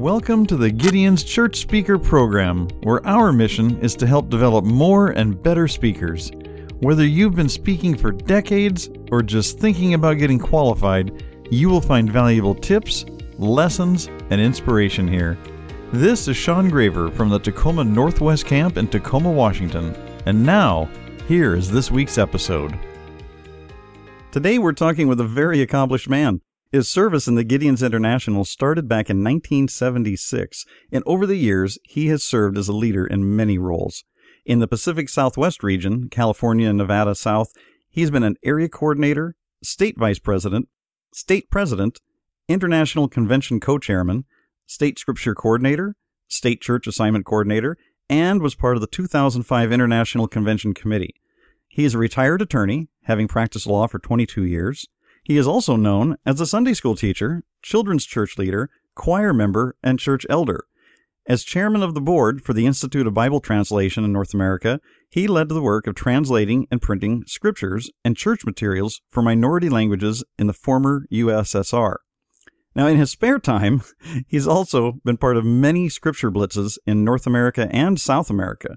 Welcome 0.00 0.46
to 0.46 0.56
the 0.56 0.70
Gideon's 0.70 1.22
Church 1.22 1.56
Speaker 1.56 1.98
Program, 1.98 2.68
where 2.84 3.06
our 3.06 3.34
mission 3.34 3.78
is 3.80 3.94
to 3.96 4.06
help 4.06 4.30
develop 4.30 4.64
more 4.64 5.10
and 5.10 5.42
better 5.42 5.68
speakers. 5.68 6.32
Whether 6.78 7.04
you've 7.04 7.34
been 7.34 7.50
speaking 7.50 7.94
for 7.94 8.10
decades 8.10 8.88
or 9.12 9.22
just 9.22 9.58
thinking 9.58 9.92
about 9.92 10.16
getting 10.16 10.38
qualified, 10.38 11.22
you 11.50 11.68
will 11.68 11.82
find 11.82 12.10
valuable 12.10 12.54
tips, 12.54 13.04
lessons, 13.36 14.06
and 14.30 14.40
inspiration 14.40 15.06
here. 15.06 15.36
This 15.92 16.28
is 16.28 16.36
Sean 16.38 16.70
Graver 16.70 17.10
from 17.10 17.28
the 17.28 17.38
Tacoma 17.38 17.84
Northwest 17.84 18.46
Camp 18.46 18.78
in 18.78 18.88
Tacoma, 18.88 19.30
Washington. 19.30 19.94
And 20.24 20.42
now, 20.46 20.88
here 21.28 21.54
is 21.54 21.70
this 21.70 21.90
week's 21.90 22.16
episode. 22.16 22.74
Today 24.32 24.58
we're 24.58 24.72
talking 24.72 25.08
with 25.08 25.20
a 25.20 25.24
very 25.24 25.60
accomplished 25.60 26.08
man. 26.08 26.40
His 26.72 26.88
service 26.88 27.26
in 27.26 27.34
the 27.34 27.44
Gideons 27.44 27.84
International 27.84 28.44
started 28.44 28.88
back 28.88 29.10
in 29.10 29.24
1976, 29.24 30.64
and 30.92 31.02
over 31.04 31.26
the 31.26 31.36
years, 31.36 31.78
he 31.82 32.06
has 32.08 32.22
served 32.22 32.56
as 32.56 32.68
a 32.68 32.72
leader 32.72 33.04
in 33.04 33.34
many 33.34 33.58
roles. 33.58 34.04
In 34.46 34.60
the 34.60 34.68
Pacific 34.68 35.08
Southwest 35.08 35.64
region, 35.64 36.08
California 36.08 36.68
and 36.68 36.78
Nevada 36.78 37.16
South, 37.16 37.48
he's 37.88 38.12
been 38.12 38.22
an 38.22 38.36
area 38.44 38.68
coordinator, 38.68 39.34
state 39.64 39.98
vice 39.98 40.20
president, 40.20 40.68
state 41.12 41.50
president, 41.50 41.98
international 42.46 43.08
convention 43.08 43.58
co 43.58 43.78
chairman, 43.78 44.24
state 44.66 44.96
scripture 44.96 45.34
coordinator, 45.34 45.96
state 46.28 46.60
church 46.60 46.86
assignment 46.86 47.26
coordinator, 47.26 47.76
and 48.08 48.40
was 48.40 48.54
part 48.54 48.76
of 48.76 48.80
the 48.80 48.86
2005 48.86 49.72
International 49.72 50.28
Convention 50.28 50.72
Committee. 50.72 51.14
He 51.66 51.84
is 51.84 51.94
a 51.94 51.98
retired 51.98 52.40
attorney, 52.40 52.88
having 53.04 53.26
practiced 53.26 53.66
law 53.66 53.88
for 53.88 53.98
22 53.98 54.44
years. 54.44 54.86
He 55.22 55.36
is 55.36 55.46
also 55.46 55.76
known 55.76 56.16
as 56.24 56.40
a 56.40 56.46
Sunday 56.46 56.74
school 56.74 56.96
teacher, 56.96 57.42
children's 57.62 58.06
church 58.06 58.38
leader, 58.38 58.70
choir 58.94 59.32
member, 59.32 59.76
and 59.82 59.98
church 59.98 60.26
elder. 60.28 60.64
As 61.26 61.44
chairman 61.44 61.82
of 61.82 61.94
the 61.94 62.00
board 62.00 62.42
for 62.42 62.54
the 62.54 62.66
Institute 62.66 63.06
of 63.06 63.14
Bible 63.14 63.40
Translation 63.40 64.04
in 64.04 64.12
North 64.12 64.34
America, 64.34 64.80
he 65.10 65.28
led 65.28 65.48
the 65.48 65.62
work 65.62 65.86
of 65.86 65.94
translating 65.94 66.66
and 66.70 66.82
printing 66.82 67.24
scriptures 67.26 67.90
and 68.04 68.16
church 68.16 68.44
materials 68.44 69.02
for 69.08 69.22
minority 69.22 69.68
languages 69.68 70.24
in 70.38 70.46
the 70.46 70.52
former 70.52 71.06
USSR. 71.12 71.96
Now, 72.74 72.86
in 72.86 72.96
his 72.96 73.10
spare 73.10 73.38
time, 73.38 73.82
he's 74.26 74.46
also 74.46 74.94
been 75.04 75.18
part 75.18 75.36
of 75.36 75.44
many 75.44 75.88
scripture 75.88 76.30
blitzes 76.30 76.78
in 76.86 77.04
North 77.04 77.26
America 77.26 77.68
and 77.70 78.00
South 78.00 78.30
America. 78.30 78.76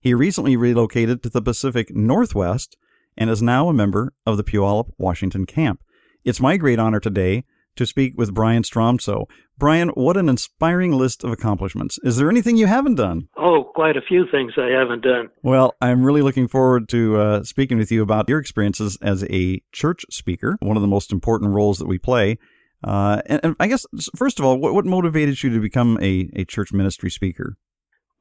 He 0.00 0.14
recently 0.14 0.56
relocated 0.56 1.22
to 1.22 1.30
the 1.30 1.42
Pacific 1.42 1.94
Northwest 1.94 2.76
and 3.16 3.30
is 3.30 3.42
now 3.42 3.68
a 3.68 3.74
member 3.74 4.12
of 4.24 4.36
the 4.36 4.44
Puyallup, 4.44 4.90
Washington 4.98 5.46
camp. 5.46 5.80
It's 6.24 6.40
my 6.40 6.56
great 6.56 6.78
honor 6.78 7.00
today 7.00 7.44
to 7.76 7.86
speak 7.86 8.14
with 8.16 8.34
Brian 8.34 8.62
Stromsoe. 8.62 9.26
Brian, 9.58 9.88
what 9.90 10.16
an 10.16 10.28
inspiring 10.28 10.92
list 10.92 11.24
of 11.24 11.30
accomplishments. 11.30 11.98
Is 12.02 12.16
there 12.16 12.30
anything 12.30 12.56
you 12.56 12.66
haven't 12.66 12.96
done? 12.96 13.28
Oh, 13.36 13.70
quite 13.74 13.96
a 13.96 14.02
few 14.02 14.26
things 14.30 14.52
I 14.56 14.68
haven't 14.68 15.02
done. 15.02 15.28
Well, 15.42 15.74
I'm 15.80 16.04
really 16.04 16.22
looking 16.22 16.48
forward 16.48 16.88
to 16.90 17.16
uh, 17.16 17.42
speaking 17.44 17.78
with 17.78 17.92
you 17.92 18.02
about 18.02 18.28
your 18.28 18.38
experiences 18.38 18.98
as 19.00 19.24
a 19.30 19.62
church 19.72 20.04
speaker, 20.10 20.56
one 20.60 20.76
of 20.76 20.82
the 20.82 20.88
most 20.88 21.12
important 21.12 21.52
roles 21.52 21.78
that 21.78 21.86
we 21.86 21.98
play. 21.98 22.38
Uh, 22.84 23.22
and, 23.26 23.40
and, 23.42 23.56
I 23.58 23.68
guess, 23.68 23.86
first 24.14 24.38
of 24.38 24.44
all, 24.44 24.58
what, 24.58 24.74
what 24.74 24.84
motivated 24.84 25.42
you 25.42 25.50
to 25.50 25.60
become 25.60 25.98
a, 26.02 26.30
a 26.34 26.44
church 26.44 26.72
ministry 26.72 27.10
speaker? 27.10 27.56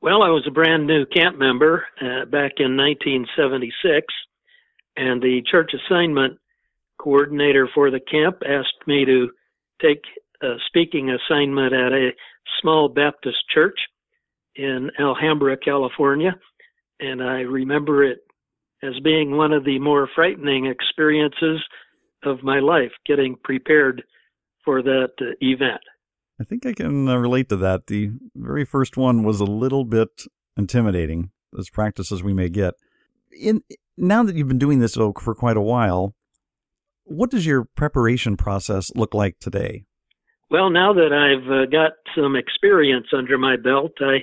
Well, 0.01 0.21
I 0.21 0.29
was 0.29 0.45
a 0.47 0.51
brand 0.51 0.87
new 0.87 1.05
camp 1.05 1.37
member 1.37 1.85
uh, 1.99 2.25
back 2.25 2.53
in 2.59 2.77
1976, 2.77 4.05
and 4.95 5.21
the 5.21 5.41
church 5.49 5.71
assignment 5.73 6.37
coordinator 6.97 7.67
for 7.73 7.91
the 7.91 7.99
camp 7.99 8.37
asked 8.47 8.87
me 8.87 9.05
to 9.05 9.29
take 9.81 10.01
a 10.41 10.55
speaking 10.67 11.11
assignment 11.11 11.73
at 11.73 11.91
a 11.91 12.09
small 12.61 12.89
Baptist 12.89 13.37
church 13.53 13.77
in 14.55 14.89
Alhambra, 14.99 15.57
California. 15.57 16.35
And 16.99 17.21
I 17.21 17.41
remember 17.41 18.03
it 18.03 18.19
as 18.81 18.93
being 19.03 19.35
one 19.35 19.51
of 19.51 19.65
the 19.65 19.79
more 19.79 20.07
frightening 20.15 20.65
experiences 20.65 21.61
of 22.23 22.43
my 22.43 22.59
life, 22.59 22.91
getting 23.05 23.35
prepared 23.43 24.03
for 24.63 24.81
that 24.81 25.11
event. 25.41 25.81
I 26.39 26.43
think 26.43 26.65
I 26.65 26.73
can 26.73 27.07
uh, 27.07 27.17
relate 27.17 27.49
to 27.49 27.55
that. 27.57 27.87
The 27.87 28.11
very 28.35 28.65
first 28.65 28.97
one 28.97 29.23
was 29.23 29.39
a 29.39 29.45
little 29.45 29.85
bit 29.85 30.23
intimidating, 30.57 31.31
as 31.57 31.69
practice 31.69 32.11
as 32.11 32.23
we 32.23 32.33
may 32.33 32.49
get. 32.49 32.73
In 33.31 33.61
now 33.97 34.23
that 34.23 34.35
you've 34.35 34.47
been 34.47 34.59
doing 34.59 34.79
this 34.79 34.95
for 34.95 35.35
quite 35.35 35.57
a 35.57 35.61
while, 35.61 36.13
what 37.05 37.29
does 37.29 37.45
your 37.45 37.65
preparation 37.75 38.35
process 38.35 38.91
look 38.95 39.13
like 39.13 39.39
today? 39.39 39.85
Well, 40.49 40.69
now 40.69 40.93
that 40.93 41.11
I've 41.11 41.49
uh, 41.49 41.65
got 41.65 41.93
some 42.15 42.35
experience 42.35 43.07
under 43.13 43.37
my 43.37 43.55
belt, 43.55 43.93
I 43.99 44.19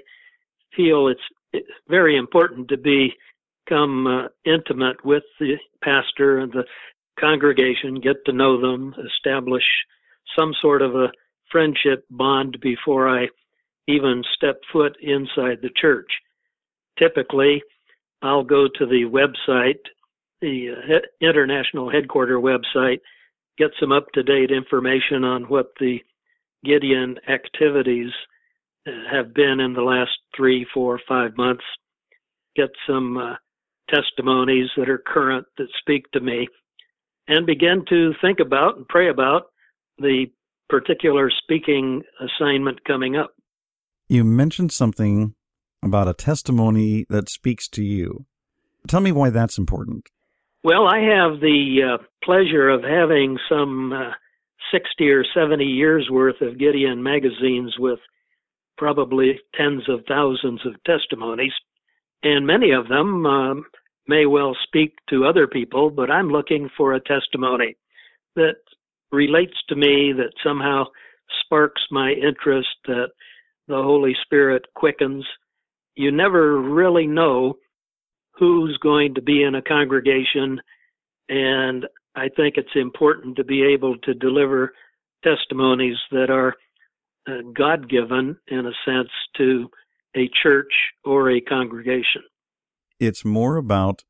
feel 0.76 1.08
it's 1.08 1.66
very 1.88 2.16
important 2.16 2.68
to 2.68 2.76
become 2.76 4.06
uh, 4.06 4.28
intimate 4.44 5.04
with 5.04 5.24
the 5.38 5.56
pastor 5.82 6.38
and 6.38 6.52
the 6.52 6.64
congregation, 7.18 8.00
get 8.00 8.24
to 8.26 8.32
know 8.32 8.60
them, 8.60 8.94
establish 9.06 9.64
some 10.36 10.54
sort 10.60 10.82
of 10.82 10.94
a 10.94 11.10
friendship 11.50 12.04
bond 12.10 12.58
before 12.60 13.08
I 13.08 13.28
even 13.86 14.22
step 14.34 14.60
foot 14.72 14.96
inside 15.02 15.58
the 15.60 15.70
church. 15.74 16.10
Typically, 16.98 17.62
I'll 18.22 18.44
go 18.44 18.68
to 18.78 18.86
the 18.86 19.04
website, 19.04 19.80
the 20.40 20.68
uh, 20.70 20.98
international 21.20 21.90
headquarter 21.90 22.38
website, 22.38 23.00
get 23.58 23.70
some 23.80 23.92
up 23.92 24.06
to 24.14 24.22
date 24.22 24.50
information 24.50 25.24
on 25.24 25.44
what 25.44 25.72
the 25.80 25.98
Gideon 26.64 27.16
activities 27.28 28.10
uh, 28.86 28.90
have 29.10 29.34
been 29.34 29.60
in 29.60 29.72
the 29.74 29.82
last 29.82 30.12
three, 30.36 30.66
four, 30.72 31.00
five 31.08 31.36
months, 31.36 31.64
get 32.56 32.70
some 32.86 33.16
uh, 33.16 33.34
testimonies 33.90 34.68
that 34.76 34.88
are 34.88 35.02
current 35.04 35.46
that 35.58 35.68
speak 35.80 36.10
to 36.12 36.20
me, 36.20 36.48
and 37.28 37.46
begin 37.46 37.84
to 37.88 38.12
think 38.20 38.38
about 38.40 38.76
and 38.76 38.88
pray 38.88 39.08
about 39.08 39.44
the 39.98 40.26
particular 40.68 41.30
speaking 41.30 42.02
assignment 42.20 42.84
coming 42.84 43.16
up. 43.16 43.34
You 44.08 44.24
mentioned 44.24 44.72
something 44.72 45.34
about 45.82 46.08
a 46.08 46.14
testimony 46.14 47.04
that 47.08 47.28
speaks 47.28 47.68
to 47.68 47.82
you. 47.82 48.26
Tell 48.88 49.00
me 49.00 49.12
why 49.12 49.30
that's 49.30 49.58
important. 49.58 50.08
Well, 50.64 50.86
I 50.86 50.98
have 50.98 51.40
the 51.40 51.94
uh, 51.94 52.04
pleasure 52.22 52.68
of 52.68 52.82
having 52.82 53.38
some 53.48 53.92
uh, 53.92 54.12
60 54.72 55.10
or 55.10 55.24
70 55.34 55.64
years 55.64 56.08
worth 56.10 56.40
of 56.40 56.58
Gideon 56.58 57.02
magazines 57.02 57.74
with 57.78 57.98
probably 58.78 59.40
tens 59.54 59.88
of 59.88 60.04
thousands 60.08 60.64
of 60.64 60.82
testimonies. 60.84 61.52
And 62.22 62.46
many 62.46 62.70
of 62.70 62.88
them 62.88 63.26
um, 63.26 63.64
may 64.06 64.26
well 64.26 64.56
speak 64.62 64.94
to 65.10 65.24
other 65.24 65.46
people, 65.46 65.90
but 65.90 66.10
I'm 66.10 66.28
looking 66.28 66.70
for 66.76 66.94
a 66.94 67.00
testimony 67.00 67.76
that 68.36 68.56
relates 69.10 69.56
to 69.68 69.76
me, 69.76 70.12
that 70.16 70.32
somehow 70.42 70.84
sparks 71.44 71.82
my 71.90 72.12
interest, 72.12 72.68
that 72.86 73.10
the 73.68 73.82
Holy 73.82 74.16
Spirit 74.22 74.64
quickens. 74.74 75.24
You 75.94 76.10
never 76.10 76.60
really 76.60 77.06
know 77.06 77.54
who's 78.32 78.78
going 78.82 79.14
to 79.14 79.22
be 79.22 79.42
in 79.42 79.54
a 79.54 79.62
congregation, 79.62 80.60
and 81.28 81.86
I 82.14 82.28
think 82.34 82.54
it's 82.56 82.74
important 82.74 83.36
to 83.36 83.44
be 83.44 83.62
able 83.62 83.96
to 83.98 84.14
deliver 84.14 84.72
testimonies 85.22 85.96
that 86.10 86.30
are 86.30 86.54
uh, 87.26 87.42
God 87.54 87.88
given, 87.88 88.36
in 88.48 88.66
a 88.66 88.72
sense, 88.84 89.10
to 89.36 89.68
a 90.16 90.28
church 90.42 90.72
or 91.04 91.30
a 91.30 91.40
congregation. 91.40 92.22
It's 92.98 93.24
more 93.24 93.56
about 93.56 94.04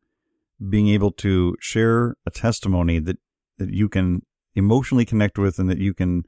being 0.68 0.88
able 0.88 1.10
to 1.12 1.56
share 1.60 2.14
a 2.26 2.30
testimony 2.30 2.98
that, 3.00 3.18
that 3.58 3.70
you 3.70 3.88
can 3.88 4.22
emotionally 4.54 5.04
connect 5.04 5.38
with 5.38 5.58
and 5.58 5.68
that 5.68 5.78
you 5.78 5.94
can 5.94 6.24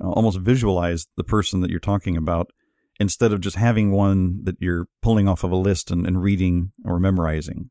uh, 0.00 0.08
almost 0.08 0.40
visualize 0.40 1.06
the 1.16 1.24
person 1.24 1.60
that 1.60 1.70
you're 1.70 1.80
talking 1.80 2.16
about 2.16 2.50
instead 2.98 3.32
of 3.32 3.40
just 3.40 3.56
having 3.56 3.92
one 3.92 4.42
that 4.44 4.56
you're 4.60 4.86
pulling 5.02 5.28
off 5.28 5.44
of 5.44 5.50
a 5.50 5.56
list 5.56 5.90
and, 5.90 6.06
and 6.06 6.22
reading 6.22 6.72
or 6.84 6.98
memorizing. 6.98 7.70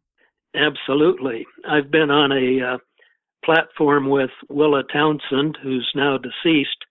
Absolutely. 0.56 1.45
I've 1.68 1.92
been 1.92 2.12
on 2.12 2.31
a 2.31 2.75
uh, 2.75 2.77
platform 3.44 4.10
with 4.10 4.31
Willa 4.50 4.83
Townsend, 4.92 5.57
who's 5.62 5.89
now 5.95 6.18
deceased, 6.18 6.86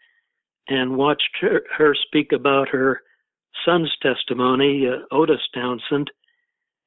and 0.68 0.96
watched 0.96 1.36
her, 1.40 1.62
her 1.76 1.94
speak 1.94 2.32
about 2.32 2.68
her 2.68 3.00
son's 3.64 3.94
testimony, 4.02 4.86
uh, 4.86 5.14
Otis 5.14 5.40
Townsend. 5.54 6.10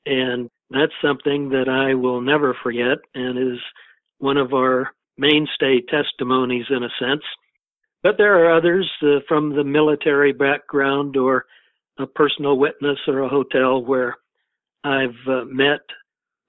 And 0.06 0.50
that's 0.70 0.94
something 1.02 1.50
that 1.50 1.68
I 1.70 1.94
will 1.96 2.22
never 2.22 2.56
forget 2.62 2.98
and 3.14 3.38
is 3.38 3.60
one 4.20 4.38
of 4.38 4.54
our 4.54 4.92
mainstay 5.18 5.82
testimonies 5.82 6.66
in 6.70 6.84
a 6.84 6.90
sense. 7.00 7.24
But 8.04 8.16
there 8.18 8.46
are 8.46 8.56
others 8.56 8.90
uh, 9.02 9.20
from 9.28 9.56
the 9.56 9.64
military 9.64 10.32
background 10.32 11.18
or 11.18 11.46
a 12.00 12.06
personal 12.06 12.58
witness 12.58 13.00
or 13.08 13.22
a 13.22 13.30
hotel 13.30 13.84
where 13.84 14.16
I've 14.84 15.28
uh, 15.28 15.46
met 15.46 15.82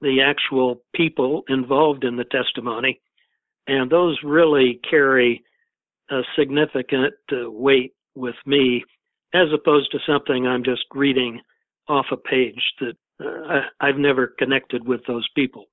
the 0.00 0.20
actual 0.22 0.82
people 0.94 1.42
involved 1.48 2.04
in 2.04 2.16
the 2.16 2.24
testimony. 2.24 3.00
And 3.66 3.90
those 3.90 4.18
really 4.22 4.80
carry 4.88 5.42
a 6.10 6.20
significant 6.38 7.14
uh, 7.32 7.50
weight 7.50 7.94
with 8.14 8.36
me 8.46 8.84
as 9.34 9.48
opposed 9.52 9.90
to 9.92 9.98
something 10.06 10.46
I'm 10.46 10.64
just 10.64 10.84
reading 10.94 11.40
off 11.88 12.06
a 12.12 12.16
page 12.16 12.62
that 12.80 12.96
uh, 13.20 13.60
I've 13.80 13.96
never 13.96 14.34
connected 14.38 14.86
with 14.86 15.00
those 15.06 15.28
people. 15.34 15.66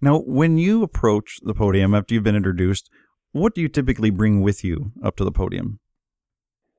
Now, 0.00 0.20
when 0.20 0.58
you 0.58 0.82
approach 0.82 1.38
the 1.42 1.54
podium 1.54 1.94
after 1.94 2.14
you've 2.14 2.22
been 2.22 2.36
introduced, 2.36 2.88
what 3.32 3.54
do 3.54 3.60
you 3.60 3.68
typically 3.68 4.10
bring 4.10 4.40
with 4.40 4.64
you 4.64 4.92
up 5.02 5.16
to 5.16 5.24
the 5.24 5.32
podium? 5.32 5.78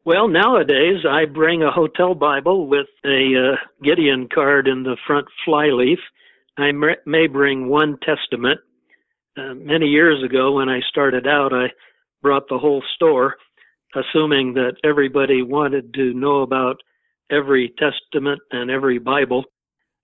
Well, 0.06 0.28
nowadays 0.28 1.06
I 1.08 1.26
bring 1.26 1.62
a 1.62 1.72
hotel 1.72 2.16
Bible 2.16 2.68
with 2.68 2.88
a 3.06 3.54
uh, 3.54 3.56
Gideon 3.84 4.28
card 4.34 4.68
in 4.68 4.84
the 4.84 4.98
front 5.06 5.28
flyleaf. 5.46 6.00
I 6.58 6.72
may 7.06 7.28
bring 7.28 7.70
one 7.70 7.98
testament. 8.04 8.60
Uh, 9.38 9.54
many 9.54 9.88
years 9.88 10.24
ago, 10.24 10.54
when 10.54 10.70
I 10.70 10.80
started 10.90 11.28
out, 11.28 11.54
I 11.54 11.68
brought 12.22 12.50
the 12.50 12.58
whole 12.58 12.84
store, 12.96 13.36
assuming 13.96 14.54
that 14.56 14.76
everybody 14.84 15.42
wanted 15.42 15.94
to 15.94 16.14
know 16.14 16.42
about 16.42 16.78
every 17.30 17.74
testament 17.78 18.42
and 18.52 18.72
every 18.72 18.98
Bible 18.98 19.46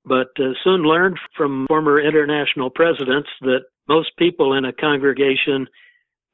but 0.05 0.29
uh, 0.39 0.53
soon 0.63 0.83
learned 0.83 1.17
from 1.35 1.65
former 1.67 1.99
international 1.99 2.69
presidents 2.69 3.29
that 3.41 3.61
most 3.87 4.11
people 4.17 4.53
in 4.53 4.65
a 4.65 4.73
congregation 4.73 5.67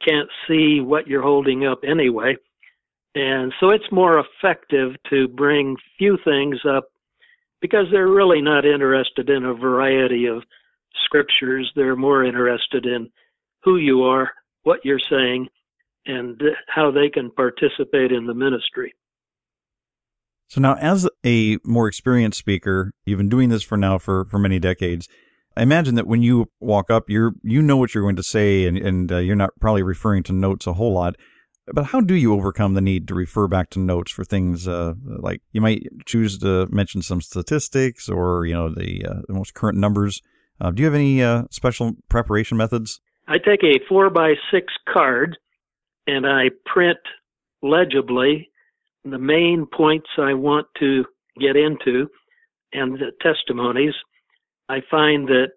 can't 0.06 0.30
see 0.48 0.80
what 0.82 1.08
you're 1.08 1.22
holding 1.22 1.66
up 1.66 1.82
anyway. 1.88 2.36
And 3.16 3.54
so 3.60 3.70
it's 3.70 3.92
more 3.92 4.24
effective 4.24 4.96
to 5.10 5.28
bring 5.28 5.76
few 5.98 6.18
things 6.24 6.60
up 6.70 6.86
because 7.62 7.86
they're 7.92 8.08
really 8.08 8.42
not 8.42 8.66
interested 8.66 9.30
in 9.30 9.46
a 9.46 9.54
variety 9.54 10.28
of 10.28 10.44
scriptures. 11.06 11.72
They're 11.76 11.96
more 11.96 12.24
interested 12.24 12.86
in 12.86 13.10
who 13.64 13.78
you 13.78 14.04
are, 14.04 14.32
what 14.64 14.80
you're 14.84 15.00
saying, 15.10 15.48
and 16.06 16.42
how 16.68 16.92
they 16.92 17.10
can 17.10 17.32
participate 17.32 18.12
in 18.12 18.26
the 18.26 18.34
ministry. 18.34 18.94
So 20.48 20.60
now, 20.60 20.76
as 20.76 21.08
a 21.26 21.60
more 21.64 21.88
experienced 21.88 22.38
speaker, 22.40 22.92
you've 23.06 23.20
been 23.20 23.30
doing 23.30 23.50
this 23.50 23.64
for 23.64 23.78
now 23.78 23.98
for, 23.98 24.26
for 24.26 24.38
many 24.38 24.60
decades. 24.60 25.08
I 25.56 25.64
imagine 25.64 25.96
that 25.96 26.08
when 26.08 26.22
you 26.22 26.50
walk 26.60 26.90
up, 26.90 27.10
you're 27.10 27.34
you 27.44 27.62
know 27.62 27.78
what 27.78 27.94
you're 27.94 28.04
going 28.04 28.16
to 28.16 28.24
say, 28.24 28.66
and 28.66 28.78
and 28.78 29.12
uh, 29.12 29.18
you're 29.18 29.36
not 29.36 29.52
probably 29.60 29.84
referring 29.84 30.24
to 30.24 30.34
notes 30.34 30.68
a 30.68 30.74
whole 30.74 30.94
lot. 30.94 31.16
But 31.74 31.86
how 31.86 32.02
do 32.02 32.16
you 32.16 32.34
overcome 32.34 32.74
the 32.74 32.82
need 32.82 33.08
to 33.08 33.14
refer 33.14 33.48
back 33.48 33.70
to 33.72 33.80
notes 33.80 34.12
for 34.12 34.24
things 34.24 34.68
uh, 34.68 34.94
like 35.06 35.42
you 35.52 35.62
might 35.62 35.84
choose 36.06 36.38
to 36.40 36.68
mention 36.72 37.02
some 37.02 37.22
statistics 37.22 38.10
or 38.10 38.46
you 38.46 38.54
know 38.54 38.74
the, 38.74 39.06
uh, 39.06 39.22
the 39.28 39.34
most 39.34 39.54
current 39.54 39.78
numbers? 39.78 40.22
Uh, 40.60 40.72
do 40.72 40.82
you 40.82 40.86
have 40.86 40.96
any 40.96 41.22
uh, 41.24 41.44
special 41.50 41.94
preparation 42.10 42.58
methods? 42.58 43.00
I 43.28 43.38
take 43.38 43.64
a 43.64 43.80
four 43.88 44.10
by 44.10 44.34
six 44.52 44.74
card 44.92 45.38
and 46.08 46.26
I 46.26 46.50
print 46.66 47.00
legibly 47.62 48.50
the 49.06 49.18
main 49.18 49.66
points 49.66 50.10
I 50.18 50.34
want 50.34 50.68
to 50.80 51.06
get 51.40 51.56
into 51.56 52.08
and 52.74 52.94
the 52.94 53.12
testimonies, 53.22 53.94
I 54.70 54.82
find 54.90 55.28
that 55.28 55.52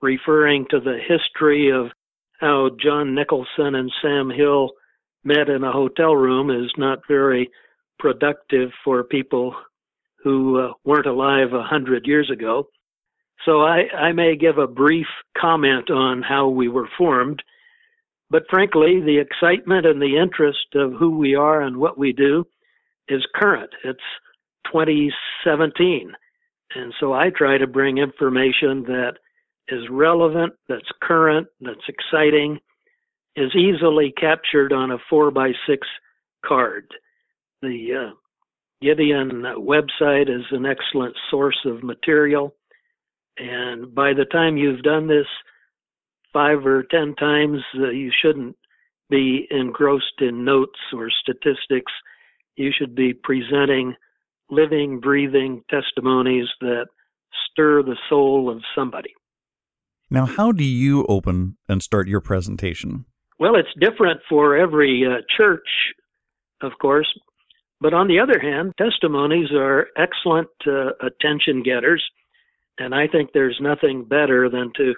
referring 0.00 0.66
to 0.70 0.80
the 0.80 0.98
history 1.06 1.70
of 1.70 1.90
how 2.40 2.70
John 2.82 3.14
Nicholson 3.14 3.74
and 3.74 3.90
Sam 4.02 4.30
Hill 4.30 4.70
met 5.24 5.48
in 5.48 5.64
a 5.64 5.72
hotel 5.72 6.14
room 6.14 6.50
is 6.50 6.70
not 6.76 7.00
very 7.08 7.50
productive 7.98 8.70
for 8.84 9.04
people 9.04 9.54
who 10.22 10.58
uh, 10.58 10.72
weren't 10.84 11.06
alive 11.06 11.52
a 11.52 11.62
hundred 11.62 12.06
years 12.06 12.30
ago. 12.30 12.68
So 13.44 13.62
I, 13.62 13.84
I 13.94 14.12
may 14.12 14.36
give 14.36 14.58
a 14.58 14.66
brief 14.66 15.06
comment 15.38 15.90
on 15.90 16.22
how 16.22 16.48
we 16.48 16.68
were 16.68 16.88
formed, 16.96 17.42
but 18.30 18.44
frankly, 18.48 19.00
the 19.00 19.18
excitement 19.18 19.86
and 19.86 20.00
the 20.00 20.16
interest 20.16 20.74
of 20.74 20.94
who 20.94 21.18
we 21.18 21.34
are 21.34 21.60
and 21.60 21.76
what 21.76 21.98
we 21.98 22.12
do 22.12 22.46
is 23.08 23.26
current. 23.34 23.70
It's 23.84 24.00
2017. 24.72 26.12
And 26.74 26.92
so 26.98 27.12
I 27.12 27.30
try 27.30 27.58
to 27.58 27.66
bring 27.66 27.98
information 27.98 28.82
that 28.84 29.14
is 29.68 29.88
relevant, 29.90 30.52
that's 30.68 30.88
current, 31.02 31.46
that's 31.60 31.88
exciting, 31.88 32.58
is 33.36 33.54
easily 33.54 34.12
captured 34.16 34.72
on 34.72 34.90
a 34.90 34.98
4 35.08 35.30
by 35.30 35.52
6 35.66 35.86
card. 36.44 36.86
The 37.62 38.10
uh, 38.10 38.14
Gideon 38.82 39.42
website 39.56 40.28
is 40.28 40.44
an 40.50 40.66
excellent 40.66 41.16
source 41.30 41.58
of 41.64 41.82
material. 41.82 42.54
And 43.38 43.94
by 43.94 44.12
the 44.12 44.26
time 44.26 44.56
you've 44.56 44.82
done 44.82 45.08
this 45.08 45.26
five 46.32 46.66
or 46.66 46.82
ten 46.82 47.14
times, 47.14 47.60
uh, 47.76 47.90
you 47.90 48.10
shouldn't 48.22 48.56
be 49.08 49.46
engrossed 49.50 50.20
in 50.20 50.44
notes 50.44 50.78
or 50.92 51.08
statistics 51.10 51.92
you 52.56 52.70
should 52.76 52.94
be 52.94 53.12
presenting 53.12 53.94
living, 54.54 55.00
breathing 55.00 55.62
testimonies 55.70 56.46
that 56.60 56.86
stir 57.50 57.82
the 57.82 57.96
soul 58.08 58.50
of 58.50 58.62
somebody. 58.74 59.14
Now, 60.10 60.26
how 60.26 60.52
do 60.52 60.64
you 60.64 61.04
open 61.08 61.56
and 61.68 61.82
start 61.82 62.08
your 62.08 62.20
presentation? 62.20 63.06
Well, 63.38 63.56
it's 63.56 63.68
different 63.80 64.20
for 64.28 64.56
every 64.56 65.04
uh, 65.04 65.22
church, 65.36 65.66
of 66.62 66.72
course. 66.80 67.08
But 67.80 67.94
on 67.94 68.08
the 68.08 68.20
other 68.20 68.38
hand, 68.38 68.74
testimonies 68.78 69.50
are 69.52 69.88
excellent 69.98 70.48
uh, 70.66 70.92
attention 71.00 71.62
getters. 71.62 72.04
And 72.78 72.94
I 72.94 73.06
think 73.08 73.30
there's 73.32 73.58
nothing 73.60 74.04
better 74.04 74.48
than 74.48 74.72
to 74.76 74.94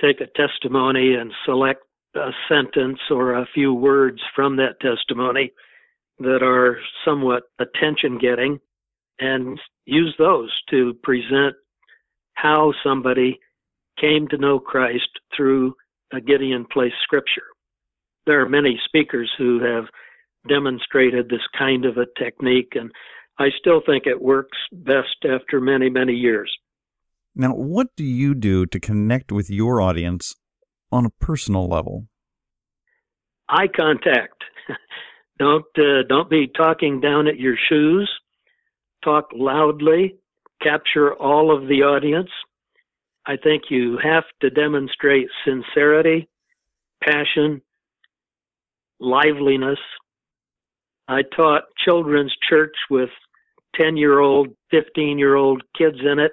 take 0.00 0.20
a 0.20 0.26
testimony 0.36 1.14
and 1.14 1.32
select 1.44 1.82
a 2.14 2.30
sentence 2.48 2.98
or 3.10 3.34
a 3.34 3.46
few 3.54 3.72
words 3.72 4.20
from 4.34 4.56
that 4.56 4.80
testimony 4.80 5.52
that 6.18 6.42
are 6.42 6.78
somewhat 7.04 7.44
attention 7.58 8.18
getting 8.18 8.58
and 9.20 9.58
use 9.84 10.14
those 10.18 10.50
to 10.70 10.94
present 11.02 11.54
how 12.34 12.72
somebody 12.82 13.38
came 14.00 14.26
to 14.28 14.38
know 14.38 14.58
Christ 14.58 15.08
through 15.36 15.74
a 16.12 16.20
Gideon 16.20 16.66
Place 16.72 16.92
scripture. 17.02 17.46
There 18.26 18.40
are 18.40 18.48
many 18.48 18.80
speakers 18.84 19.30
who 19.36 19.62
have 19.62 19.84
demonstrated 20.48 21.28
this 21.28 21.46
kind 21.58 21.84
of 21.84 21.96
a 21.98 22.06
technique, 22.18 22.72
and 22.74 22.90
I 23.38 23.48
still 23.58 23.82
think 23.84 24.06
it 24.06 24.20
works 24.20 24.56
best 24.72 25.24
after 25.24 25.60
many, 25.60 25.90
many 25.90 26.14
years. 26.14 26.50
Now, 27.34 27.50
what 27.50 27.88
do 27.96 28.04
you 28.04 28.34
do 28.34 28.66
to 28.66 28.80
connect 28.80 29.30
with 29.30 29.50
your 29.50 29.80
audience 29.80 30.34
on 30.90 31.06
a 31.06 31.10
personal 31.10 31.68
level? 31.68 32.06
Eye 33.48 33.68
contact. 33.68 34.44
Don't 35.38 35.64
uh, 35.78 36.02
don't 36.06 36.28
be 36.28 36.48
talking 36.54 37.00
down 37.00 37.26
at 37.26 37.38
your 37.38 37.56
shoes. 37.70 38.10
Talk 39.02 39.30
loudly. 39.34 40.16
Capture 40.62 41.14
all 41.14 41.56
of 41.56 41.68
the 41.68 41.82
audience. 41.82 42.30
I 43.26 43.36
think 43.36 43.64
you 43.70 43.98
have 44.02 44.24
to 44.40 44.50
demonstrate 44.50 45.28
sincerity, 45.44 46.28
passion, 47.02 47.62
liveliness. 48.98 49.78
I 51.08 51.22
taught 51.34 51.64
children's 51.84 52.34
church 52.48 52.74
with 52.90 53.10
10 53.76 53.96
year 53.96 54.20
old, 54.20 54.48
15 54.70 55.18
year 55.18 55.36
old 55.36 55.62
kids 55.76 55.98
in 56.00 56.18
it. 56.18 56.32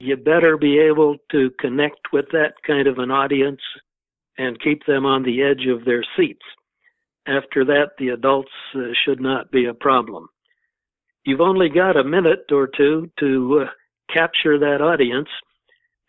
You 0.00 0.16
better 0.16 0.56
be 0.56 0.78
able 0.78 1.16
to 1.32 1.50
connect 1.58 2.12
with 2.12 2.26
that 2.32 2.54
kind 2.66 2.86
of 2.86 2.98
an 2.98 3.10
audience 3.10 3.60
and 4.38 4.60
keep 4.60 4.86
them 4.86 5.04
on 5.04 5.24
the 5.24 5.42
edge 5.42 5.66
of 5.66 5.84
their 5.84 6.04
seats. 6.16 6.44
After 7.26 7.64
that, 7.64 7.90
the 7.98 8.10
adults 8.10 8.52
uh, 8.74 8.92
should 9.04 9.20
not 9.20 9.50
be 9.50 9.66
a 9.66 9.74
problem. 9.74 10.28
You've 11.28 11.42
only 11.42 11.68
got 11.68 11.98
a 11.98 12.04
minute 12.04 12.46
or 12.50 12.66
two 12.74 13.10
to 13.20 13.66
uh, 13.66 13.70
capture 14.10 14.58
that 14.60 14.80
audience, 14.80 15.28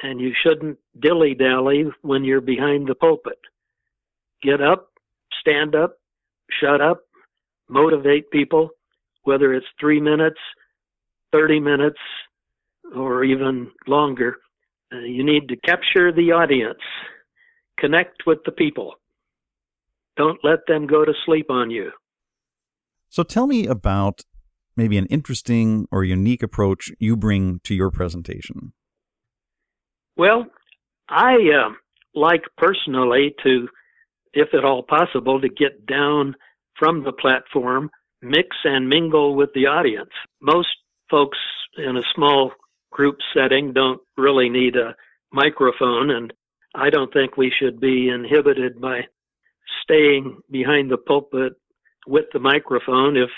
and 0.02 0.18
you 0.18 0.32
shouldn't 0.42 0.78
dilly 0.98 1.34
dally 1.34 1.84
when 2.04 2.24
you're 2.24 2.40
behind 2.40 2.88
the 2.88 2.96
pulpit. 2.96 3.38
Get 4.42 4.62
up, 4.62 4.94
stand 5.42 5.76
up, 5.76 5.98
shut 6.62 6.80
up, 6.80 7.02
motivate 7.68 8.32
people, 8.32 8.70
whether 9.24 9.54
it's 9.54 9.66
three 9.78 10.00
minutes, 10.00 10.40
30 11.34 11.60
minutes, 11.60 12.00
or 12.96 13.26
even 13.26 13.72
longer. 13.88 14.38
Uh, 14.90 15.00
you 15.00 15.26
need 15.26 15.50
to 15.50 15.58
capture 15.58 16.14
the 16.14 16.32
audience, 16.32 16.80
connect 17.78 18.26
with 18.26 18.40
the 18.46 18.54
people. 18.54 18.94
Don't 20.16 20.40
let 20.46 20.60
them 20.66 20.88
go 20.88 21.04
to 21.04 21.12
sleep 21.26 21.48
on 21.50 21.70
you. 21.70 21.92
So 23.10 23.24
tell 23.24 23.48
me 23.48 23.66
about 23.66 24.22
maybe 24.80 24.98
an 24.98 25.06
interesting 25.08 25.86
or 25.92 26.06
unique 26.06 26.42
approach 26.42 26.90
you 27.00 27.18
bring 27.18 27.60
to 27.66 27.76
your 27.76 27.92
presentation. 27.92 28.72
Well, 30.16 30.48
I 31.10 31.34
uh, 31.34 31.74
like 32.16 32.44
personally 32.58 33.36
to, 33.44 33.68
if 34.34 34.54
at 34.54 34.64
all 34.64 34.84
possible, 34.84 35.42
to 35.42 35.50
get 35.50 35.86
down 35.86 36.36
from 36.78 37.04
the 37.04 37.12
platform, 37.12 37.90
mix 38.22 38.56
and 38.64 38.88
mingle 38.88 39.36
with 39.36 39.50
the 39.54 39.66
audience. 39.66 40.12
Most 40.42 40.70
folks 41.12 41.38
in 41.78 41.98
a 41.98 42.10
small 42.16 42.52
group 42.90 43.18
setting 43.34 43.74
don't 43.74 44.00
really 44.18 44.50
need 44.50 44.78
a 44.78 44.96
microphone, 45.34 46.10
and 46.10 46.32
I 46.74 46.90
don't 46.90 47.12
think 47.12 47.36
we 47.36 47.52
should 47.60 47.82
be 47.82 48.10
inhibited 48.10 48.80
by 48.80 49.02
staying 49.84 50.40
behind 50.50 50.90
the 50.90 50.98
pulpit 50.98 51.54
with 52.08 52.26
the 52.32 52.40
microphone 52.40 53.18
if 53.18 53.30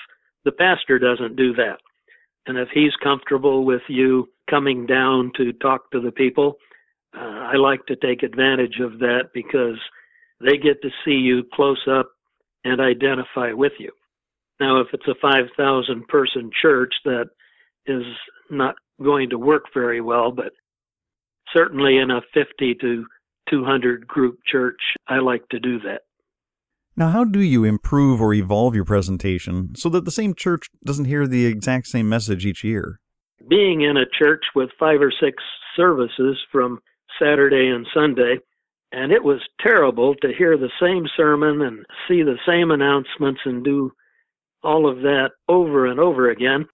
The 0.46 0.52
pastor 0.52 1.00
doesn't 1.00 1.36
do 1.36 1.54
that. 1.54 1.78
And 2.48 2.58
if 2.58 2.70
he's 2.74 2.96
comfortable 3.04 3.66
with 3.66 3.84
you 3.88 4.30
coming 4.50 4.86
down 4.86 5.32
to 5.38 5.54
talk 5.54 5.92
to 5.92 6.02
the 6.02 6.12
people, 6.12 6.56
uh, 7.16 7.20
I 7.20 7.56
like 7.56 7.86
to 7.88 7.96
take 7.96 8.24
advantage 8.24 8.80
of 8.80 9.00
that 9.00 9.30
because 9.34 9.78
they 10.40 10.58
get 10.58 10.82
to 10.82 10.90
see 11.06 11.12
you 11.12 11.44
close 11.54 11.82
up 11.90 12.10
and 12.64 12.82
identify 12.82 13.54
with 13.54 13.74
you. 13.80 13.92
Now, 14.60 14.80
if 14.80 14.88
it's 14.94 15.08
a 15.08 15.16
5,000 15.22 16.08
person 16.08 16.50
church, 16.62 16.94
that 17.06 17.30
is 17.86 18.04
not 18.50 18.76
going 19.02 19.30
to 19.32 19.38
work 19.38 19.66
very 19.74 20.02
well, 20.02 20.32
but 20.32 20.54
certainly 21.54 21.98
in 21.98 22.12
a 22.12 22.22
50 22.34 22.76
to 22.76 23.06
200 23.50 24.08
group 24.08 24.40
church, 24.46 24.80
I 25.08 25.18
like 25.18 25.48
to 25.50 25.60
do 25.60 25.80
that. 25.80 26.02
Now, 27.02 27.10
how 27.10 27.24
do 27.24 27.40
you 27.40 27.64
improve 27.64 28.22
or 28.22 28.32
evolve 28.32 28.76
your 28.76 28.86
presentation 28.86 29.74
so 29.74 29.90
that 29.90 30.06
the 30.06 30.12
same 30.12 30.36
church 30.36 30.70
doesn't 30.86 31.06
hear 31.06 31.26
the 31.26 31.48
exact 31.48 31.88
same 31.88 32.08
message 32.08 32.46
each 32.46 32.64
year? 32.64 33.00
Being 33.50 33.82
in 33.82 33.98
a 33.98 34.06
church 34.06 34.44
with 34.54 34.70
five 34.80 35.02
or 35.02 35.12
six 35.20 35.42
services 35.76 36.38
from 36.52 36.78
Saturday 37.20 37.70
and 37.70 37.88
Sunday, 37.92 38.38
and 38.92 39.12
it 39.12 39.24
was 39.24 39.40
terrible 39.60 40.14
to 40.22 40.32
hear 40.38 40.60
the 40.60 40.70
same 40.80 41.08
sermon 41.18 41.64
and 41.64 41.84
see 42.08 42.22
the 42.22 42.38
same 42.48 42.70
announcements 42.70 43.42
and 43.46 43.64
do 43.64 43.92
all 44.62 44.88
of 44.88 44.98
that 44.98 45.32
over 45.50 45.88
and 45.88 46.00
over 46.00 46.30
again. 46.30 46.68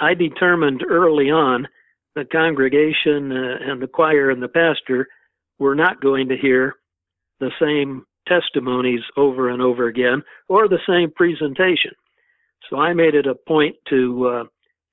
I 0.00 0.14
determined 0.14 0.82
early 0.88 1.30
on 1.30 1.68
the 2.14 2.24
congregation 2.24 3.30
uh, 3.32 3.56
and 3.60 3.82
the 3.82 3.90
choir 3.92 4.30
and 4.30 4.42
the 4.42 4.48
pastor 4.48 5.08
were 5.58 5.74
not 5.74 6.00
going 6.00 6.30
to 6.30 6.38
hear 6.38 6.72
the 7.38 7.50
same 7.60 8.06
testimonies 8.26 9.02
over 9.16 9.50
and 9.50 9.60
over 9.62 9.86
again 9.86 10.22
or 10.48 10.68
the 10.68 10.78
same 10.88 11.10
presentation. 11.10 11.92
So 12.68 12.78
I 12.78 12.92
made 12.94 13.14
it 13.14 13.26
a 13.26 13.34
point 13.34 13.76
to 13.90 14.26
uh, 14.26 14.44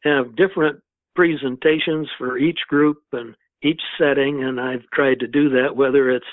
have 0.04 0.36
different 0.36 0.80
presentations 1.16 2.10
for 2.18 2.38
each 2.38 2.60
group 2.68 2.98
and 3.14 3.36
each 3.64 3.82
setting, 3.98 4.44
and 4.44 4.60
I've 4.60 4.90
tried 4.94 5.20
to 5.20 5.28
do 5.28 5.50
that 5.50 5.76
whether 5.76 6.10
it's 6.10 6.26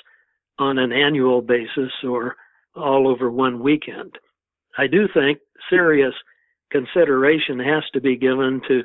on 0.59 0.79
an 0.79 0.93
annual 0.93 1.43
basis 1.43 1.93
or 2.03 2.37
all 2.75 3.09
over 3.09 3.31
one 3.31 3.61
weekend. 3.61 4.19
I 4.77 4.87
do 4.87 5.09
think 5.13 5.39
serious 5.71 6.15
consideration 6.71 7.59
has 7.59 7.83
to 7.93 8.01
be 8.01 8.17
given 8.17 8.61
to 8.69 8.83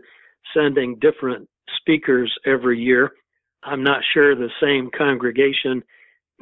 sending 0.54 1.00
different 1.00 1.48
speakers 1.80 2.34
every 2.46 2.80
year. 2.80 3.12
I'm 3.64 3.84
not 3.84 4.02
sure 4.14 4.36
the 4.36 4.50
same 4.62 4.90
congregation 4.96 5.84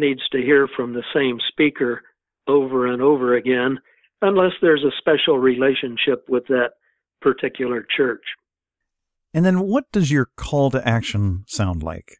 needs 0.01 0.21
to 0.33 0.39
hear 0.39 0.67
from 0.75 0.93
the 0.93 1.03
same 1.15 1.37
speaker 1.47 2.01
over 2.47 2.87
and 2.87 3.01
over 3.01 3.35
again 3.35 3.79
unless 4.21 4.51
there's 4.61 4.83
a 4.83 4.91
special 4.97 5.39
relationship 5.39 6.25
with 6.27 6.45
that 6.47 6.71
particular 7.21 7.85
church. 7.95 8.23
And 9.33 9.45
then 9.45 9.61
what 9.61 9.85
does 9.91 10.11
your 10.11 10.29
call 10.35 10.71
to 10.71 10.87
action 10.87 11.45
sound 11.47 11.81
like? 11.81 12.17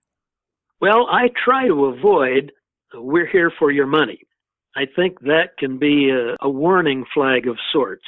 Well, 0.80 1.08
I 1.12 1.28
try 1.44 1.68
to 1.68 1.86
avoid 1.86 2.52
we're 2.94 3.28
here 3.28 3.52
for 3.58 3.72
your 3.72 3.88
money. 3.88 4.20
I 4.76 4.84
think 4.96 5.20
that 5.22 5.58
can 5.58 5.78
be 5.78 6.10
a, 6.10 6.36
a 6.42 6.50
warning 6.50 7.06
flag 7.14 7.48
of 7.48 7.58
sorts. 7.72 8.04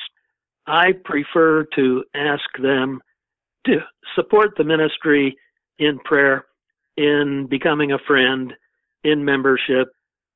I 0.66 0.92
prefer 1.04 1.66
to 1.76 2.04
ask 2.16 2.44
them 2.62 3.02
to 3.66 3.78
support 4.16 4.52
the 4.58 4.64
ministry 4.64 5.38
in 5.80 6.00
prayer, 6.00 6.46
in 6.96 7.48
becoming 7.50 7.92
a 7.92 7.98
friend, 8.08 8.54
in 9.04 9.24
membership. 9.24 9.90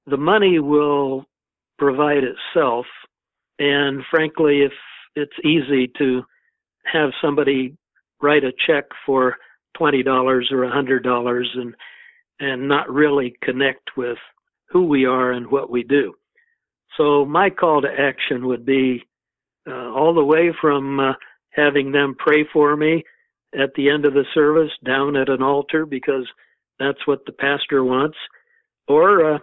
The 0.05 0.17
money 0.17 0.59
will 0.59 1.25
provide 1.77 2.23
itself. 2.23 2.85
And 3.59 4.01
frankly, 4.09 4.61
if 4.61 4.71
it's 5.15 5.31
easy 5.43 5.91
to 5.97 6.23
have 6.91 7.09
somebody 7.21 7.75
write 8.21 8.43
a 8.43 8.53
check 8.65 8.85
for 9.05 9.37
$20 9.79 10.05
or 10.07 10.41
$100 10.41 11.45
and 11.55 11.75
and 12.39 12.67
not 12.67 12.91
really 12.91 13.35
connect 13.41 13.97
with 13.97 14.17
who 14.69 14.85
we 14.85 15.05
are 15.05 15.31
and 15.31 15.49
what 15.49 15.71
we 15.71 15.81
do. 15.83 16.13
So 16.95 17.25
my 17.25 17.49
call 17.49 17.81
to 17.81 17.87
action 17.87 18.45
would 18.45 18.65
be 18.65 19.03
uh, 19.67 19.91
all 19.91 20.13
the 20.13 20.23
way 20.23 20.53
from 20.61 20.99
uh, 20.99 21.13
having 21.51 21.91
them 21.91 22.15
pray 22.17 22.45
for 22.53 22.75
me 22.75 23.03
at 23.59 23.73
the 23.75 23.89
end 23.89 24.05
of 24.05 24.13
the 24.13 24.25
service 24.33 24.71
down 24.85 25.15
at 25.15 25.29
an 25.29 25.41
altar 25.41 25.85
because 25.85 26.27
that's 26.79 27.05
what 27.07 27.25
the 27.25 27.31
pastor 27.31 27.83
wants, 27.83 28.17
or 28.87 29.35
uh, 29.35 29.39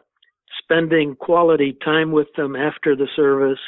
spending 0.62 1.14
quality 1.16 1.76
time 1.84 2.12
with 2.12 2.28
them 2.36 2.56
after 2.56 2.96
the 2.96 3.08
service 3.14 3.58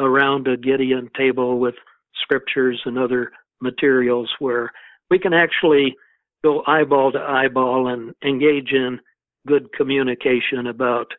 around 0.00 0.48
a 0.48 0.56
Gideon 0.56 1.10
table 1.16 1.58
with 1.58 1.74
scriptures 2.20 2.80
and 2.84 2.98
other 2.98 3.32
materials 3.60 4.30
where 4.38 4.70
we 5.10 5.18
can 5.18 5.32
actually 5.32 5.94
go 6.42 6.62
eyeball 6.66 7.12
to 7.12 7.18
eyeball 7.18 7.88
and 7.88 8.14
engage 8.24 8.72
in 8.72 9.00
good 9.46 9.72
communication 9.72 10.66
about 10.66 11.12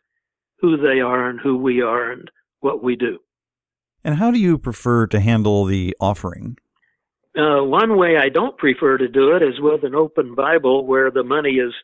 who 0.60 0.76
they 0.76 1.00
are 1.00 1.28
and 1.28 1.40
who 1.40 1.56
we 1.56 1.82
are 1.82 2.10
and 2.12 2.30
what 2.60 2.82
we 2.82 2.96
do. 2.96 3.18
And 4.04 4.16
how 4.16 4.30
do 4.30 4.38
you 4.38 4.58
prefer 4.58 5.06
to 5.08 5.20
handle 5.20 5.64
the 5.64 5.96
offering? 6.00 6.56
Uh, 7.36 7.62
one 7.62 7.96
way 7.98 8.16
I 8.16 8.28
don't 8.28 8.56
prefer 8.56 8.96
to 8.98 9.08
do 9.08 9.36
it 9.36 9.42
is 9.42 9.60
with 9.60 9.84
an 9.84 9.94
open 9.94 10.34
Bible 10.34 10.86
where 10.86 11.10
the 11.10 11.24
money 11.24 11.54
is 11.54 11.74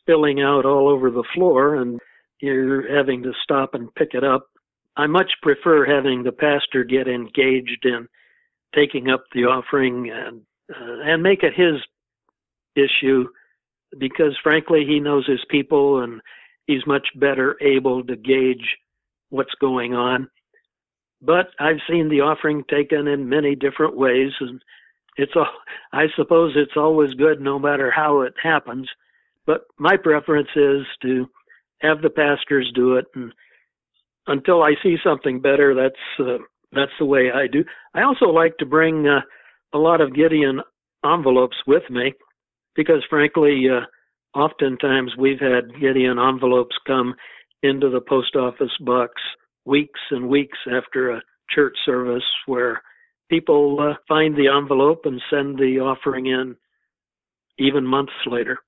spilling 0.00 0.40
out 0.40 0.64
all 0.64 0.88
over 0.88 1.10
the 1.10 1.24
floor 1.34 1.76
and 1.76 2.00
you're 2.40 2.94
having 2.94 3.22
to 3.22 3.32
stop 3.42 3.74
and 3.74 3.94
pick 3.94 4.10
it 4.14 4.24
up. 4.24 4.48
I 4.96 5.06
much 5.06 5.32
prefer 5.42 5.84
having 5.84 6.22
the 6.22 6.32
pastor 6.32 6.84
get 6.84 7.08
engaged 7.08 7.84
in 7.84 8.08
taking 8.74 9.10
up 9.10 9.24
the 9.32 9.44
offering 9.44 10.10
and 10.10 10.42
uh, 10.70 11.00
and 11.04 11.22
make 11.22 11.42
it 11.42 11.54
his 11.54 11.80
issue 12.74 13.26
because 13.98 14.36
frankly 14.42 14.84
he 14.86 14.98
knows 14.98 15.26
his 15.26 15.44
people 15.48 16.02
and 16.02 16.20
he's 16.66 16.86
much 16.86 17.06
better 17.14 17.56
able 17.62 18.04
to 18.04 18.16
gauge 18.16 18.76
what's 19.30 19.54
going 19.60 19.94
on. 19.94 20.28
But 21.22 21.48
I've 21.58 21.80
seen 21.88 22.08
the 22.08 22.20
offering 22.20 22.64
taken 22.68 23.06
in 23.06 23.28
many 23.28 23.54
different 23.54 23.96
ways 23.96 24.32
and 24.40 24.60
it's 25.16 25.32
all 25.36 25.46
I 25.92 26.06
suppose 26.16 26.52
it's 26.56 26.76
always 26.76 27.14
good 27.14 27.40
no 27.40 27.58
matter 27.58 27.90
how 27.90 28.22
it 28.22 28.34
happens. 28.42 28.88
But 29.46 29.62
my 29.78 29.96
preference 29.96 30.48
is 30.56 30.82
to 31.02 31.26
have 31.80 32.02
the 32.02 32.10
pastors 32.10 32.70
do 32.74 32.96
it 32.96 33.06
and 33.14 33.32
until 34.26 34.62
I 34.62 34.74
see 34.82 34.96
something 35.04 35.40
better 35.40 35.74
that's 35.74 36.28
uh, 36.28 36.38
that's 36.72 36.92
the 36.98 37.06
way 37.06 37.30
I 37.32 37.46
do. 37.46 37.64
I 37.94 38.02
also 38.02 38.26
like 38.26 38.56
to 38.58 38.66
bring 38.66 39.06
uh, 39.06 39.20
a 39.72 39.78
lot 39.78 40.00
of 40.00 40.14
Gideon 40.14 40.60
envelopes 41.04 41.56
with 41.66 41.84
me 41.90 42.12
because 42.74 43.04
frankly, 43.08 43.66
uh, 43.70 43.86
oftentimes 44.38 45.12
we've 45.16 45.40
had 45.40 45.80
Gideon 45.80 46.18
envelopes 46.18 46.76
come 46.86 47.14
into 47.62 47.88
the 47.88 48.00
post 48.00 48.36
office 48.36 48.76
box 48.80 49.12
weeks 49.64 50.00
and 50.10 50.28
weeks 50.28 50.58
after 50.70 51.10
a 51.10 51.22
church 51.50 51.76
service 51.84 52.24
where 52.46 52.82
people 53.28 53.78
uh, 53.80 53.94
find 54.08 54.36
the 54.36 54.48
envelope 54.48 55.02
and 55.04 55.20
send 55.30 55.58
the 55.58 55.78
offering 55.80 56.26
in 56.26 56.56
even 57.58 57.86
months 57.86 58.12
later. 58.26 58.58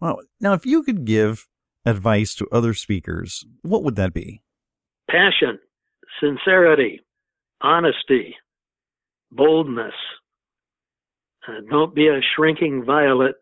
Well, 0.00 0.20
now 0.40 0.52
if 0.52 0.64
you 0.64 0.82
could 0.82 1.04
give 1.04 1.46
advice 1.84 2.34
to 2.36 2.48
other 2.52 2.74
speakers, 2.74 3.44
what 3.62 3.82
would 3.82 3.96
that 3.96 4.12
be? 4.12 4.42
Passion, 5.10 5.58
sincerity, 6.20 7.00
honesty, 7.60 8.36
boldness, 9.30 9.94
uh, 11.46 11.60
don't 11.70 11.94
be 11.94 12.08
a 12.08 12.20
shrinking 12.36 12.84
violet 12.84 13.36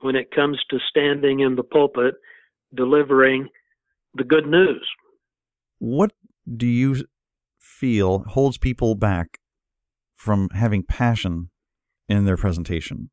when 0.00 0.14
it 0.14 0.30
comes 0.30 0.58
to 0.70 0.78
standing 0.90 1.40
in 1.40 1.56
the 1.56 1.62
pulpit 1.62 2.14
delivering 2.74 3.48
the 4.14 4.24
good 4.24 4.46
news. 4.46 4.86
What 5.78 6.12
do 6.56 6.66
you 6.66 7.04
feel 7.58 8.20
holds 8.28 8.58
people 8.58 8.94
back 8.94 9.38
from 10.14 10.50
having 10.50 10.82
passion 10.82 11.50
in 12.08 12.24
their 12.24 12.36
presentation? 12.36 13.10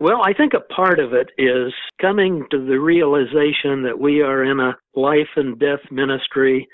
Well, 0.00 0.22
I 0.24 0.32
think 0.32 0.52
a 0.54 0.72
part 0.74 0.98
of 0.98 1.12
it 1.12 1.28
is 1.38 1.72
coming 2.00 2.44
to 2.50 2.58
the 2.58 2.78
realization 2.78 3.82
that 3.84 3.98
we 3.98 4.22
are 4.22 4.44
in 4.44 4.58
a 4.58 4.76
life 4.94 5.28
and 5.36 5.58
death 5.58 5.80
ministry. 5.90 6.66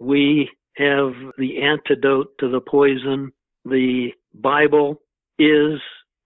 We 0.00 0.50
have 0.76 1.12
the 1.38 1.62
antidote 1.62 2.28
to 2.40 2.50
the 2.50 2.60
poison. 2.60 3.32
The 3.64 4.10
Bible 4.34 5.00
is 5.38 5.80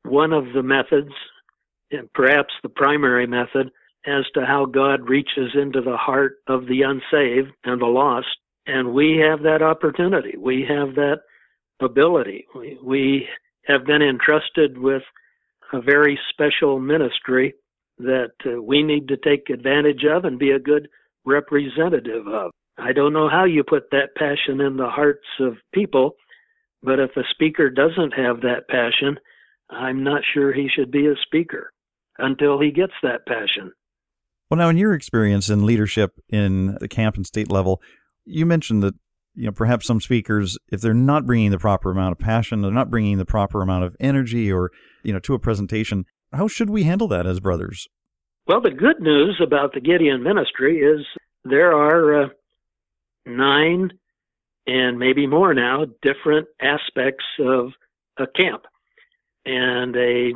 one 0.04 0.32
of 0.32 0.52
the 0.54 0.62
methods, 0.62 1.12
and 1.90 2.12
perhaps 2.14 2.52
the 2.62 2.68
primary 2.70 3.26
method, 3.26 3.70
as 4.06 4.25
to 4.35 4.47
how 4.47 4.64
God 4.64 5.09
reaches 5.09 5.50
into 5.54 5.82
the 5.82 5.97
heart 5.97 6.37
of 6.47 6.66
the 6.66 6.82
unsaved 6.82 7.52
and 7.64 7.80
the 7.80 7.87
lost. 7.87 8.28
And 8.66 8.94
we 8.94 9.18
have 9.18 9.42
that 9.42 9.62
opportunity. 9.62 10.37
We 10.38 10.64
have 10.68 10.94
that 10.94 11.18
ability. 11.80 12.47
We, 12.54 12.78
we 12.82 13.28
have 13.66 13.85
been 13.85 14.02
entrusted 14.02 14.78
with 14.78 15.02
a 15.72 15.80
very 15.80 16.18
special 16.30 16.80
ministry 16.80 17.54
that 17.98 18.32
uh, 18.46 18.62
we 18.62 18.82
need 18.82 19.08
to 19.08 19.16
take 19.16 19.50
advantage 19.50 20.04
of 20.04 20.24
and 20.24 20.38
be 20.38 20.50
a 20.50 20.58
good 20.58 20.88
representative 21.24 22.26
of. 22.26 22.50
I 22.78 22.92
don't 22.92 23.12
know 23.12 23.28
how 23.28 23.44
you 23.44 23.62
put 23.62 23.90
that 23.90 24.14
passion 24.16 24.60
in 24.60 24.76
the 24.76 24.88
hearts 24.88 25.26
of 25.38 25.58
people, 25.74 26.16
But 26.82 26.98
if 26.98 27.10
a 27.16 27.22
speaker 27.30 27.68
doesn't 27.70 28.12
have 28.12 28.40
that 28.40 28.68
passion, 28.68 29.18
I'm 29.68 30.02
not 30.02 30.22
sure 30.32 30.52
he 30.52 30.68
should 30.74 30.90
be 30.90 31.06
a 31.06 31.14
speaker 31.22 31.72
until 32.18 32.60
he 32.60 32.70
gets 32.70 32.94
that 33.02 33.26
passion. 33.26 33.72
Well, 34.50 34.58
now, 34.58 34.68
in 34.68 34.78
your 34.78 34.94
experience 34.94 35.48
in 35.48 35.64
leadership 35.66 36.18
in 36.28 36.76
the 36.80 36.88
camp 36.88 37.16
and 37.16 37.26
state 37.26 37.50
level, 37.50 37.80
you 38.24 38.46
mentioned 38.46 38.82
that 38.82 38.94
you 39.34 39.46
know 39.46 39.52
perhaps 39.52 39.86
some 39.86 40.00
speakers, 40.00 40.58
if 40.72 40.80
they're 40.80 40.94
not 40.94 41.26
bringing 41.26 41.50
the 41.50 41.58
proper 41.58 41.90
amount 41.90 42.12
of 42.12 42.18
passion, 42.18 42.62
they're 42.62 42.72
not 42.72 42.90
bringing 42.90 43.18
the 43.18 43.26
proper 43.26 43.62
amount 43.62 43.84
of 43.84 43.96
energy, 44.00 44.50
or 44.50 44.70
you 45.02 45.12
know, 45.12 45.19
to 45.21 45.35
a 45.35 45.38
presentation. 45.38 46.07
How 46.33 46.49
should 46.49 46.71
we 46.71 46.85
handle 46.85 47.09
that 47.09 47.26
as 47.26 47.40
brothers? 47.40 47.88
Well, 48.47 48.61
the 48.61 48.71
good 48.71 49.00
news 49.00 49.40
about 49.42 49.75
the 49.75 49.80
Gideon 49.80 50.23
ministry 50.23 50.78
is 50.78 51.07
there 51.45 51.73
are 51.73 52.25
uh, 52.25 52.28
nine 53.26 53.92
and 54.66 54.99
maybe 54.99 55.26
more 55.26 55.54
now 55.54 55.87
different 56.02 56.49
aspects 56.61 57.25
of 57.40 57.73
a 58.19 58.26
camp. 58.26 58.62
And 59.45 59.97
a 59.97 60.33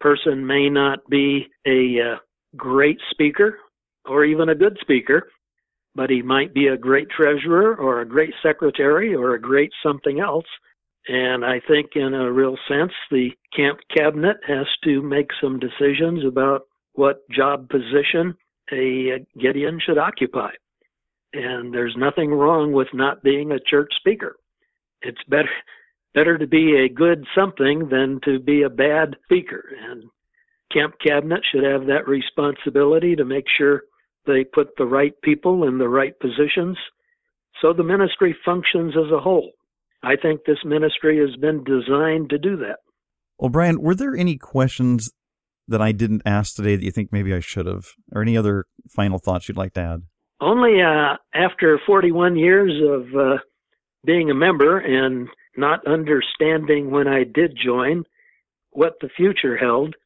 person 0.00 0.46
may 0.46 0.68
not 0.70 1.08
be 1.08 1.46
a 1.66 2.00
uh, 2.00 2.16
great 2.56 2.98
speaker 3.10 3.58
or 4.04 4.24
even 4.24 4.48
a 4.48 4.54
good 4.54 4.78
speaker, 4.80 5.28
but 5.94 6.10
he 6.10 6.22
might 6.22 6.54
be 6.54 6.68
a 6.68 6.76
great 6.76 7.08
treasurer 7.10 7.74
or 7.76 8.00
a 8.00 8.08
great 8.08 8.32
secretary 8.42 9.14
or 9.14 9.34
a 9.34 9.40
great 9.40 9.70
something 9.82 10.20
else. 10.20 10.46
And 11.08 11.42
I 11.44 11.60
think, 11.66 11.90
in 11.94 12.12
a 12.12 12.30
real 12.30 12.56
sense, 12.68 12.92
the 13.10 13.30
camp 13.56 13.78
cabinet 13.96 14.36
has 14.46 14.66
to 14.84 15.00
make 15.00 15.28
some 15.40 15.58
decisions 15.58 16.24
about 16.24 16.62
what 16.92 17.28
job 17.30 17.70
position 17.70 18.36
a 18.70 19.24
Gideon 19.38 19.80
should 19.84 19.96
occupy. 19.96 20.50
And 21.32 21.72
there's 21.72 21.94
nothing 21.96 22.30
wrong 22.30 22.72
with 22.72 22.88
not 22.92 23.22
being 23.22 23.52
a 23.52 23.60
church 23.60 23.90
speaker. 23.96 24.36
It's 25.00 25.22
better 25.28 25.48
better 26.14 26.38
to 26.38 26.46
be 26.46 26.74
a 26.76 26.88
good 26.88 27.24
something 27.34 27.88
than 27.90 28.18
to 28.24 28.38
be 28.40 28.62
a 28.62 28.70
bad 28.70 29.14
speaker. 29.24 29.64
And 29.88 30.04
camp 30.72 30.94
cabinet 31.06 31.40
should 31.50 31.64
have 31.64 31.86
that 31.86 32.08
responsibility 32.08 33.14
to 33.16 33.24
make 33.24 33.44
sure 33.56 33.82
they 34.26 34.44
put 34.44 34.68
the 34.76 34.86
right 34.86 35.14
people 35.22 35.64
in 35.64 35.78
the 35.78 35.88
right 35.88 36.18
positions 36.18 36.76
so 37.60 37.72
the 37.72 37.82
ministry 37.82 38.36
functions 38.44 38.94
as 38.96 39.12
a 39.12 39.20
whole. 39.20 39.52
I 40.02 40.16
think 40.16 40.40
this 40.44 40.58
ministry 40.64 41.18
has 41.18 41.36
been 41.36 41.64
designed 41.64 42.30
to 42.30 42.38
do 42.38 42.56
that. 42.58 42.78
Well, 43.38 43.50
Brian, 43.50 43.80
were 43.80 43.94
there 43.94 44.16
any 44.16 44.36
questions 44.36 45.10
that 45.66 45.82
I 45.82 45.92
didn't 45.92 46.22
ask 46.24 46.54
today 46.54 46.76
that 46.76 46.84
you 46.84 46.90
think 46.90 47.12
maybe 47.12 47.34
I 47.34 47.40
should 47.40 47.66
have, 47.66 47.86
or 48.12 48.22
any 48.22 48.36
other 48.36 48.64
final 48.88 49.18
thoughts 49.18 49.48
you'd 49.48 49.56
like 49.56 49.74
to 49.74 49.80
add? 49.80 50.02
Only 50.40 50.80
uh, 50.82 51.16
after 51.34 51.78
41 51.84 52.36
years 52.36 52.72
of 52.82 53.14
uh, 53.14 53.38
being 54.04 54.30
a 54.30 54.34
member 54.34 54.78
and 54.78 55.28
not 55.56 55.86
understanding 55.86 56.90
when 56.90 57.08
I 57.08 57.24
did 57.24 57.58
join 57.62 58.04
what 58.70 58.94
the 59.00 59.08
future 59.16 59.56
held, 59.56 59.96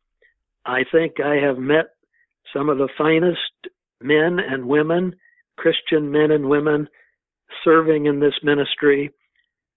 I 0.64 0.84
think 0.90 1.14
I 1.20 1.37
have 1.37 1.58
met 1.58 1.87
some 2.52 2.68
of 2.68 2.78
the 2.78 2.88
finest 2.96 3.75
men 4.00 4.38
and 4.38 4.66
women, 4.66 5.14
Christian 5.56 6.11
men 6.11 6.30
and 6.30 6.49
women, 6.49 6.88
serving 7.64 8.06
in 8.06 8.20
this 8.20 8.34
ministry, 8.42 9.11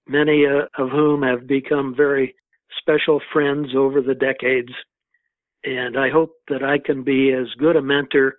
many 0.08 0.46
uh, 0.46 0.66
of 0.82 0.90
whom 0.90 1.24
have 1.24 1.48
become 1.48 1.94
very 1.96 2.36
special 2.80 3.22
friends 3.34 3.70
over 3.76 4.02
the 4.02 4.16
decades. 4.16 4.72
And 5.64 5.98
I 5.98 6.10
hope 6.10 6.34
that 6.50 6.64
I 6.64 6.78
can 6.78 7.04
be 7.04 7.34
as 7.34 7.48
good 7.58 7.76
a 7.76 7.82
mentor 7.82 8.38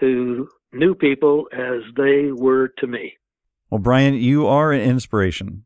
to 0.00 0.48
new 0.72 0.94
people 0.94 1.48
as 1.52 1.82
they 1.96 2.30
were 2.32 2.68
to 2.78 2.86
me. 2.86 3.14
Well, 3.70 3.80
Brian, 3.80 4.14
you 4.14 4.46
are 4.46 4.72
an 4.72 4.80
inspiration, 4.80 5.64